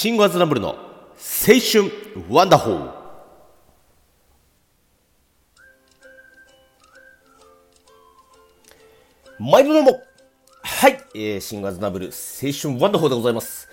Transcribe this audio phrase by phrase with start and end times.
[0.00, 0.76] シンゴアズナブルの青
[1.60, 1.92] 春
[2.30, 2.90] ワンダホー
[9.38, 10.02] 毎度どうも
[10.62, 13.68] はい、えー、シンゴアズナブル青春ワンダホーでございます。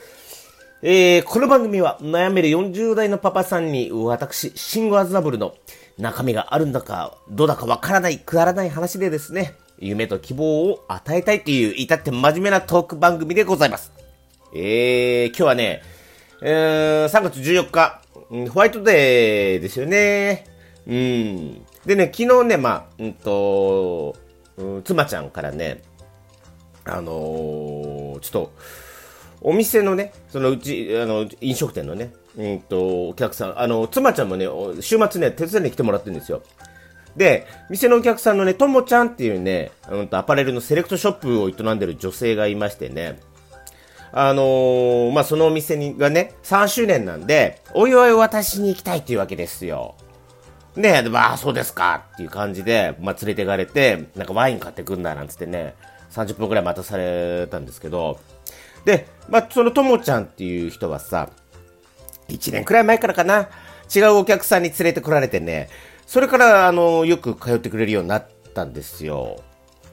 [0.81, 5.55] えー、この番組は悩める40代のパパさんに私、シンゴアズナブルの
[5.98, 13.94] 中身があるんだか、どうだかわからない、くだらない話でですね、夢と希望を与えたいという至って真面目なトーク番組でございます。
[14.54, 15.84] えー、今日はね、
[16.41, 20.45] えー、3月14日、うんホワイトデーですよね。
[20.85, 21.66] うん。
[21.85, 24.16] でね、昨日ね、まあ、うんと、
[24.57, 25.81] うん妻ちゃんからね、
[26.85, 28.53] あのーちょっと、
[29.41, 34.48] お店のね、そのうち、あの、飲食店のね、うんと、お客さん、あの、妻ちゃんもね、
[34.81, 36.41] 週末ね、手伝いに来てもらってるんですよ。
[37.15, 43.20] で、店のお客さんのね、ともちゃんっていうね、うんと、アパレルのセレクトショップを営んでる女性がいましてね、
[44.11, 49.95] あのーまあ、そのお店にがね、3周年なんで、お祝いを渡しに行きたいっていうわけですよ。
[50.76, 55.76] で、でまあ、そうですかっていう感じで、まあ、連れてかれて、なんかワイン買ってくんだなんつってね、
[56.12, 58.20] 30分くらい待たされたんですけど、
[58.85, 61.29] で、まあ、そのともちゃんっていう人はさ、
[62.29, 63.49] 1年くらい前からかな、
[63.93, 65.69] 違うお客さんに連れてこられてね、
[66.06, 69.41] それから、あの、よく通ってくれるようになったんですよ。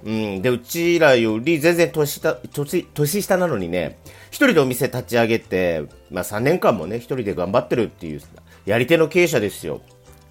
[0.04, 0.42] うん。
[0.42, 3.98] で、うちらより全然年下、年、年下なのにね、
[4.30, 8.20] 一人でお店立ち上げて、まあ3年間もね、一人で頑張ってるっていう、
[8.66, 9.80] やり手の経営者ですよ。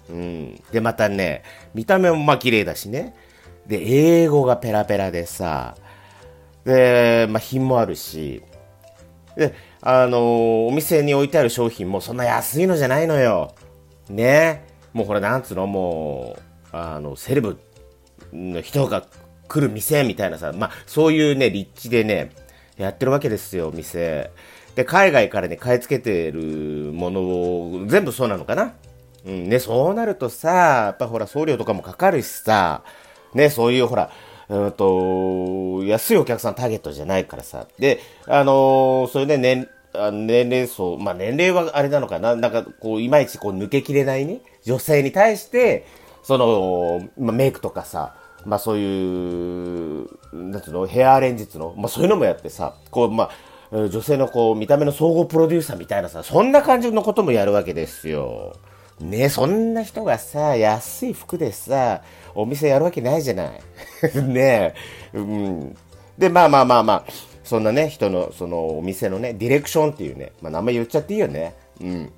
[0.08, 0.62] うん。
[0.72, 1.42] で、またね、
[1.74, 3.14] 見た目もまあ綺麗だしね。
[3.66, 5.76] で、英語がペラペラでさ、
[6.64, 8.42] で、まあ品もあるし、
[9.36, 13.54] で、あのーお店に置いてある商品もそんな安いのじゃないのよ。
[14.08, 14.64] ね。
[14.92, 17.58] もうほら、なんつうの、もう、あの、セレブ
[18.32, 19.04] の人が
[19.48, 22.30] 来る店みたいなさ、まあ、そういうね、立地でね、
[22.76, 24.30] やってるわけですよ、店。
[24.74, 28.74] で、海外からね、買い付けてるものを、全部そうなのかな
[29.26, 32.82] うん、ね、そうなるとさ、やっぱほら、送料とかもかかるしさ、
[33.34, 34.10] ね、そういうほら、
[34.48, 37.66] うんと、安いお客さんターゲットじゃないからさ。
[37.78, 45.86] で、あのーそれで年、あ年齢層、まあ、年齢はあれなのかななんか、こう、いまいちこう、抜けきれないね、女性に対して、
[46.22, 53.30] その、まあ、メイクとかさ、まあ、そういう、なんつうの、ヘアアレンジの、まあ、そういうのもやってさ、こう、ま
[53.72, 58.56] あ、女性のこう、見た目の総合プロデューサーみたいなさ、そんな感じのこともやるわけですよ。
[59.00, 62.02] ねそんな人がさ、安い服でさ、
[62.34, 63.60] お店やるわけないじゃない。
[64.22, 64.74] ね、
[65.12, 65.76] うん。
[66.16, 67.04] で、まあまあまあまあ、
[67.42, 71.54] そんなね、人の、そのお店のね、ディレクションっていうね、まあ名前言っちゃっていいよね。
[71.80, 72.12] うん。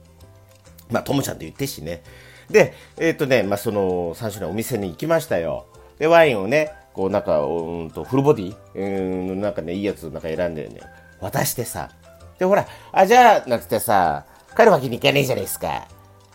[0.91, 2.03] まあ、ともちゃんと言ってしね。
[2.51, 5.67] で、えっ、とね、まあその、最初のお店に行きましたよ。
[5.99, 8.57] で、ワインをね、こうなんか、うんと、フルボディ？
[8.75, 10.81] うん、なんかね、いいやつなんか選んでね、
[11.21, 11.91] 渡してさ。
[12.39, 14.25] で、ほら、あ、じゃあ、なんつってさ、
[14.57, 15.89] 帰るわけにいかねえじゃないですか。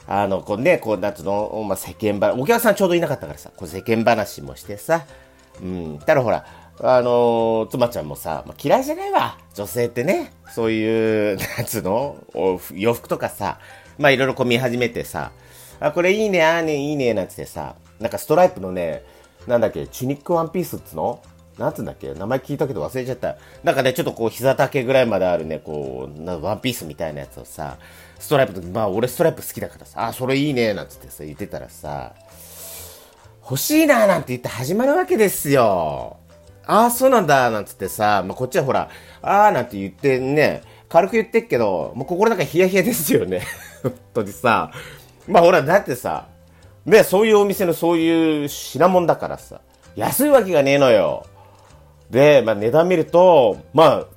[0.08, 5.06] あの、こうね、こう、なんつの、まあ、世間話、お客さんちょうどいなかったからさ、こう世間話もしてさ、
[5.62, 6.46] うん、たらほら、
[6.84, 9.38] あのー妻ちゃんもさ、まあ、嫌いじゃないわ。
[9.54, 12.18] 女性ってね、そういう、なんつの、
[12.74, 13.60] 洋服とかさ、
[14.00, 15.32] まあ、いろいろこう見始めてさ、
[15.80, 19.04] あ、これいいね、あーね、いいね、なんつってさ、なんかストライプのね、
[19.48, 21.22] なんだっけ、チュニックワンピースっつの？
[21.58, 22.14] なんつんだっけ？
[22.14, 23.38] 名前聞いたけど忘れちゃった。
[23.64, 27.78] なんかね、ちょっとこう膝丈ぐらいまであるね、こう、なワンピースみたいなやつをさ、
[28.20, 32.14] ストライプと、まあ俺ストライプ好きだからさ、あ、それいいね、なんつってさ、言ってたらさ、
[33.44, 36.18] 欲しいななんて言って始まるわけですよ。
[36.66, 38.90] ああ、そうなんだ、なんつってさ、まあ、こっちはほら、
[39.22, 43.42] ああ、なんて言ってね、軽く言ってっけど、もう心の中ヒヤヒヤですよね。
[43.82, 44.72] 本当にさ。
[45.28, 46.28] まあほら、だってさ、
[46.86, 49.62] ね、そういうお店のそういう品物だからさ、
[49.96, 51.26] 安いわけがねえのよ。
[52.10, 54.08] で、まあ値段見ると、まあ、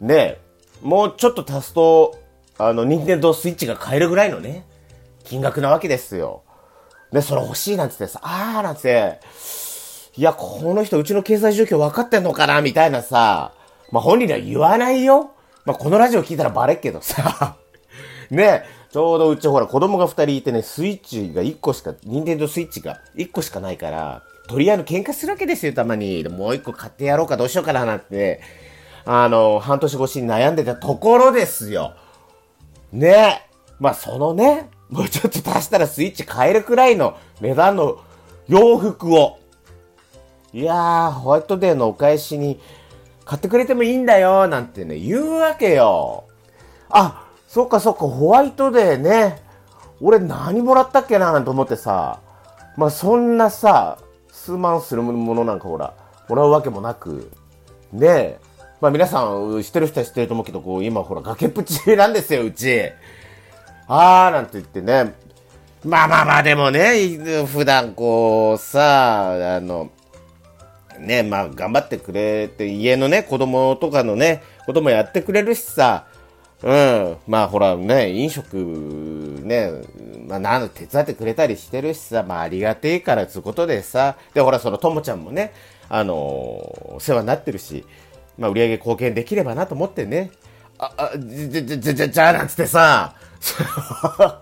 [0.00, 0.38] ね、
[0.82, 2.18] もうちょっと足すと、
[2.58, 4.66] あの、任天堂スイッチが買えるぐらいのね、
[5.24, 6.42] 金額なわけですよ。
[7.12, 9.20] で、それ欲しいなんつってさ、あーなんつって、
[10.16, 13.52] いや、この人うちの経済状況分かってんのかなみたいなさ、
[13.92, 15.30] まあ本人には言わないよ。
[15.64, 17.56] まあこのラジオ聞いたらバレっけどさ、
[18.30, 26.24] ね、ちょうどうちほら子供が二人いてね、スイッチが一個しか、任天堂スイッチが一個しかないから、取り合いの喧嘩するわけですよ、たまに。
[26.24, 28.40] もう一個買ってやろうかどうしようかななんて、
[29.04, 31.94] あの、半年越しに悩んでたところですよ。
[32.92, 33.48] ね。
[33.78, 38.00] まあ、そのね、もうちょっと足したらスイッチ買えるくらいの値段の
[38.48, 39.38] 洋服を、
[40.52, 42.60] いやー、ホワイトデーのお返しに
[43.24, 46.24] 買ってくれてもいいんだよ、なんてね、言うわけよ。
[46.88, 49.42] あ、そっかそっか、ホワイトデーね。
[50.00, 52.20] 俺何もらったっけな、なんて思ってさ、
[52.76, 53.98] まあそんなさ、
[54.30, 55.94] 数万するものなんかほら、
[56.28, 57.30] もらうわけもなく、
[57.92, 58.38] ねえ、
[58.80, 62.90] まあ皆さん知ってる人は知ってると思うけど、こう今ほら崖っぷちなんですよ、うち。
[63.88, 65.14] あーなんて言ってね。
[65.84, 69.90] まあまあまあでもね、普段こうさ、あの、
[70.98, 76.06] ね、まあ頑張ってくれて、家のね、子供とかのね、子供やってくれるしさ、
[76.62, 77.16] うん。
[77.26, 79.70] まあほらね、飲食ね、
[80.26, 85.52] まあなん手伝ってくれたりしてるしさ、まあありがてえからつうことでさ、でほらそのともちゃんもね、
[85.88, 87.84] あのー、世話になってるし、
[88.38, 90.30] まあ売り上げ貢献できればなと思ってね、
[90.78, 93.14] あ、あ、じゃ、じゃ、じゃ、じゃ、じゃ、なんつってさ、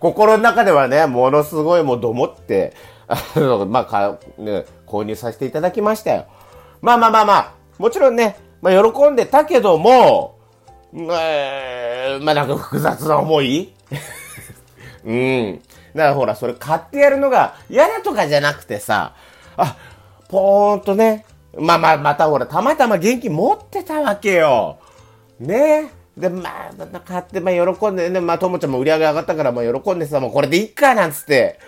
[0.00, 2.72] 心の中ではね、ものすごいもうどもって、
[3.08, 6.26] あの、まあ、か、ね、購入させていただきましたよ。
[6.80, 10.35] まあまあまあまあ、もちろんね、まあ喜んでたけども、
[10.94, 13.72] えー、まあなんか複雑な思い？
[15.04, 15.62] うん。
[15.94, 19.14] だからほら、それ買ってやるのが嫌だとかじゃなくてさ、
[19.56, 19.76] あ、
[20.28, 21.24] ぽーんとね、
[21.58, 24.78] まあまあ、またほら、たまたま元気持ってたわけよ。
[25.40, 31.58] ねで、まあ、買って、まあ喜んでね、まあともちゃんも売り上げ上がったから、まあ喜んでさ、もうこれでいっか、なんつって、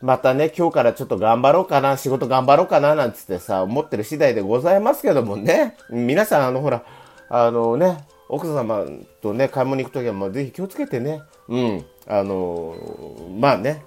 [0.00, 5.76] またね、今日からちょっと頑張ろうかな、仕事頑張ろうかな、なんつってさ、思ってる次第でございますけどもね。
[5.90, 6.82] 皆さん、あの、ほら、
[7.34, 8.84] あのね、奥様
[9.22, 11.22] とね、買い物に行くときは、まあ、ぜひ気をつけてね。
[11.48, 11.84] うん。
[12.06, 12.76] あの、
[13.40, 13.82] まあね。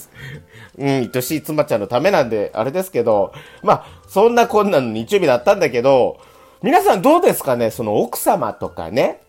[0.78, 3.32] うん、愛しい妻ちゃんのためなんで、あれですけど、
[3.62, 6.16] まあ、そんなこんなの日曜日だったんだけど、
[6.62, 7.70] 皆さんどうですかね？
[7.70, 9.20] その奥様とかね。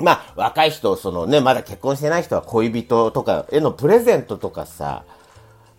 [0.00, 5.04] まあ、若い人、そのね、まだ結婚してない人は恋人とかへのプレゼントとかさ、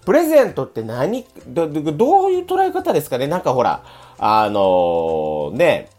[0.06, 1.26] プレゼントって何？
[1.46, 3.28] ど、どういう捉え方ですかね？
[3.28, 3.84] なんかほら、
[4.18, 5.90] あのー、ね、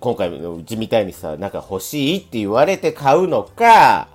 [0.00, 4.08] 今回のうちみたいにさ、なんか欲しいって言われて買うのか、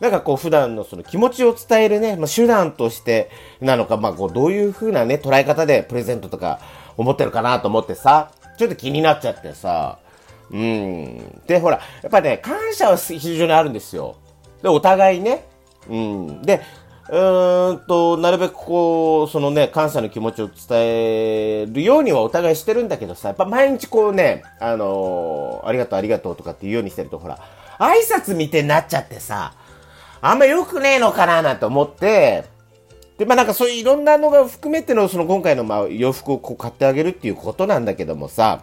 [0.00, 6.60] なんかこう普段のその気持ちを伝えるね、まあ、手段としてなのか、まあこうどういう風なね、捉え方でプレゼントとか
[6.96, 9.98] 思ってるかなと思ってさ、ちょっと気になっちゃってさ、
[10.50, 11.40] うん。
[11.46, 14.16] で、ほら、やっぱね、感謝は非常にあるんですよ。
[14.62, 15.46] で、お互いね。
[15.88, 16.42] うん。
[16.42, 16.60] で、
[17.10, 27.38] うーんと、なるべくこう、そのね、感謝の気持ちを伝えるようにはお互いしてるんだけどさ、やっぱ毎日こうね、あのー、ありがとうありがとうとかって言うようにしてると、ほら、
[27.78, 29.54] 挨拶みてになっちゃってさ、
[30.20, 32.44] あんま良くねえのかななんて思って、
[33.18, 38.62] で、まあなんかそういういろんなのが含めての、その今回のまあ洋服をこう買ってあげるっていうことなんだけどもさ、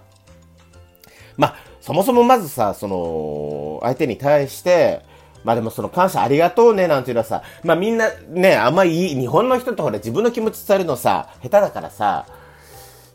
[1.35, 5.01] まあ、そもそもまずさ、その、相手に対して、
[5.43, 12.25] まあでもその感謝ありがとうねなんていうのはさ、まあみんなね、あんまり日本の人ってほら自分の気持ち伝えるのさ、下手だからさ、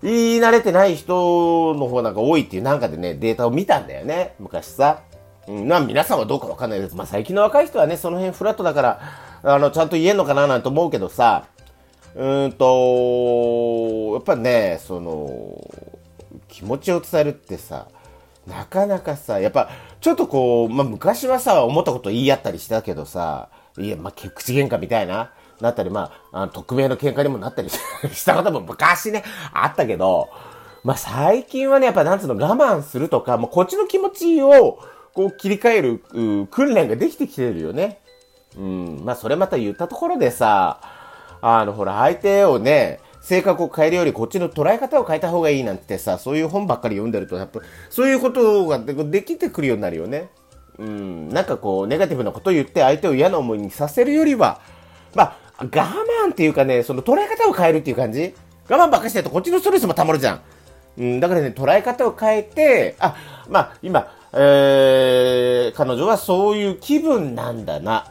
[0.03, 5.03] 言い慣れてない人の方なんか多いっていうなんかでね、データを見たんだよね、昔さ。
[5.47, 6.97] うん、まあ皆さんはどうかわかんないです。
[6.97, 9.01] まあ最近の若い人はね、その辺フラットだから、
[9.45, 11.47] あの、ちゃんと言えんのかななんて思うけどさ、
[12.15, 15.57] うんと、やっぱね、その、
[16.49, 17.87] 気持ちを伝えるってさ、
[18.47, 23.49] なかなかさ、やっぱ、ちょっとこう、まあ、昔はさ、思ったこと言い合ったりしたけどさ、
[23.79, 29.23] いや、まあ、口喧嘩みたいな、なったり、まあ、あの匿名の喧嘩にもなったりしたことも昔ね、
[29.53, 30.29] あったけど、
[30.83, 34.81] まあ、最近はね、やっぱなんつうの、我慢するとか、もうこっちの気持ちを、
[35.15, 38.01] こう切り替える、訓練ができてきてるよね。
[38.57, 39.03] うん。
[39.05, 40.81] まあ、それまた言ったところでさ、
[41.41, 50.29] あの、ほら、相手をね、性格を変えるよりこっちの捉え方を変えた方がいいなんてさ、そういう本ばっかり読んでると、やっぱ、そういうことができてくるようになるよね。
[50.79, 54.61] うん、なんかこう、ネガティブなことを言って相手を嫌な思いにさせるよりは、
[55.15, 58.35] まあ、我慢っていうかね、その捉え方を変えるっていう感じ
[58.69, 60.41] 我慢ばっかしてるとこっちのストレスも溜まるじゃん。
[60.99, 63.15] うん、だからね、捉え方を変えて、あ、
[63.49, 68.07] まあ、今、えー、彼女はそういう気分なんだな。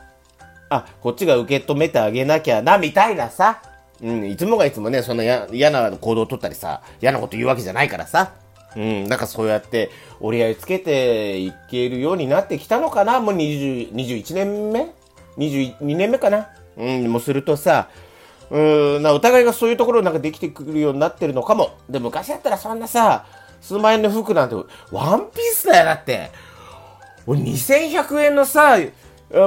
[0.69, 3.61] あ、こっちが受け止めてあげなきゃな、みたいなさ。
[4.01, 8.33] うん、いつもがいつもね、そんな嫌な行動を取ったりさ、嫌なこと言うわけじゃないからさ。
[8.75, 9.89] うん、なんかそうやって
[10.21, 14.93] 折り合いつけていけるようになってきたのかなもう20、21年目
[15.37, 16.47] ?22 年目かな？
[16.77, 17.89] うん、もうするとさ、
[18.49, 18.57] う
[18.99, 21.71] ん、なお互いがそういうところなんかできてくるようになってるのかも。
[21.89, 23.25] で、昔だったらそんなさ、
[23.61, 24.55] 数万円の服なんて、
[24.91, 26.31] ワンピースだよ、だって。
[27.27, 28.77] 2100円のさ、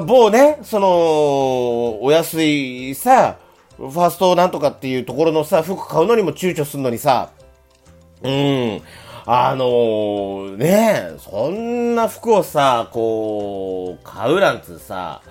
[0.06, 3.36] 某ね、その、お安いさ、
[3.76, 7.30] ファーストなんとかっていうところのさ、服買うのにも躊躇するのにさ、
[8.22, 8.80] うん、
[9.26, 15.22] あのー、ねそんな服をさ、こう、買うなんつさ、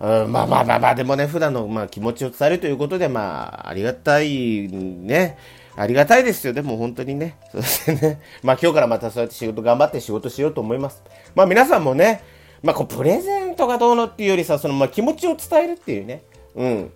[0.00, 5.38] うん、まあまあまあまあ、でもね、普段の、まあ、気持ちを伝えるということで、まあ、ありがたい、ね。
[5.76, 6.54] ありがたいですよ。
[6.54, 7.36] でも本当にね。
[7.52, 8.20] そしてね。
[8.42, 11.02] まあ今日からまたそうやって仕事頑張って仕事しようと思います。
[11.34, 12.22] まあ皆さんもね、
[12.62, 16.22] まあこうプレゼントがどうのっていうよりさ、そのまあ気持ちを伝えるっていうね。
[16.54, 16.92] うん。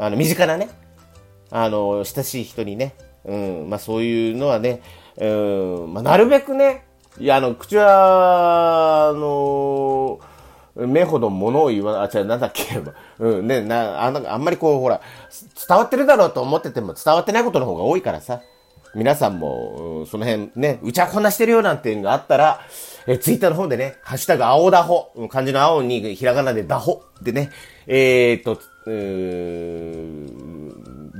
[0.00, 0.70] あの、身近なね、
[1.50, 2.94] あの、親しい人にね、
[3.26, 4.80] うん、まあそういうのはね、
[5.18, 5.26] う
[5.86, 6.86] ん、まあ、なるべくね、
[7.18, 10.18] いや、あの、口は、あの
[10.74, 12.80] 目ほど物を言わ、あ、違う、なんだっけ、
[13.20, 15.02] うん、ね、な、ああんまりこう、ほら、
[15.68, 18.40] 伝わってるだろうと思ってても伝わってないことの方が多いからさ、
[18.94, 22.60] 皆さんも、うん、その辺ね、うちはこんなしてるよなんていうのがあったら、
[23.06, 27.50] えツイッターの方でね、ハッシュタグ青ダホ、漢字の青にひらがなでダホでね、
[27.86, 28.60] えー、っと、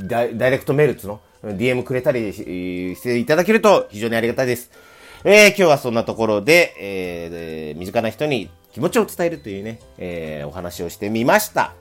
[0.07, 4.71] ダイレクトメールつの？DM くれたりしていただけると非常にありがたいです。
[5.25, 11.75] えー、今日はそんなところで、えー、身近な人に気持ちを伝えるというね、えー、お話をしてみました。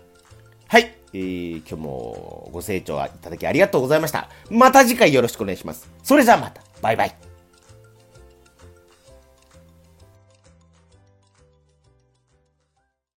[0.67, 4.29] はい、えー、今日もご清聴いただきありがとうございました。
[4.49, 5.89] また次回よろしくお願いします。
[6.03, 6.61] それじゃあまた。
[6.81, 7.28] バイバイ。